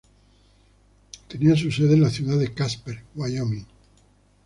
Tenía 1.27 1.55
su 1.55 1.69
sede 1.71 1.93
en 1.93 2.01
la 2.01 2.09
ciudad 2.09 2.39
de 2.39 2.55
Casper, 2.55 3.03
Wyoming. 3.13 3.67